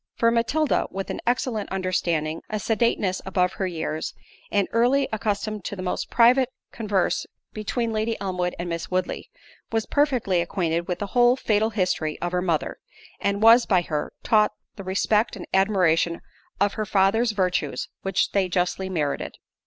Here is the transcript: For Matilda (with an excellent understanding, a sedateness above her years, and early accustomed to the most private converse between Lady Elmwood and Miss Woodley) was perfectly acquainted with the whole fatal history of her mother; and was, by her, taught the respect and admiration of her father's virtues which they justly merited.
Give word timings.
For 0.15 0.31
Matilda 0.31 0.87
(with 0.89 1.11
an 1.11 1.21
excellent 1.27 1.71
understanding, 1.71 2.41
a 2.49 2.59
sedateness 2.59 3.21
above 3.23 3.53
her 3.53 3.67
years, 3.67 4.15
and 4.51 4.67
early 4.71 5.07
accustomed 5.13 5.63
to 5.65 5.75
the 5.75 5.83
most 5.83 6.09
private 6.09 6.49
converse 6.71 7.27
between 7.53 7.93
Lady 7.93 8.19
Elmwood 8.19 8.55
and 8.57 8.67
Miss 8.67 8.89
Woodley) 8.89 9.29
was 9.71 9.85
perfectly 9.85 10.41
acquainted 10.41 10.87
with 10.87 10.97
the 10.97 11.05
whole 11.13 11.35
fatal 11.35 11.69
history 11.69 12.19
of 12.19 12.31
her 12.31 12.41
mother; 12.41 12.79
and 13.19 13.43
was, 13.43 13.67
by 13.67 13.83
her, 13.83 14.11
taught 14.23 14.53
the 14.75 14.83
respect 14.83 15.35
and 15.35 15.45
admiration 15.53 16.21
of 16.59 16.73
her 16.73 16.85
father's 16.87 17.33
virtues 17.33 17.87
which 18.01 18.31
they 18.31 18.49
justly 18.49 18.89
merited. 18.89 19.35